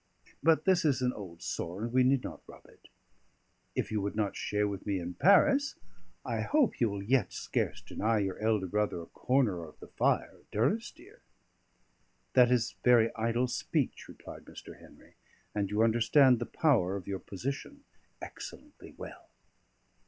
[0.41, 2.87] But this is an old sore, and we need not rub it.
[3.75, 5.75] If you would not share with me in Paris,
[6.25, 10.39] I hope you will yet scarce deny your elder brother a corner of the fire
[10.39, 11.21] at Durrisdeer?"
[12.33, 14.79] "That is very idle speech," replied Mr.
[14.79, 15.13] Henry.
[15.53, 17.83] "And you understand the power of your position
[18.23, 19.29] excellently well."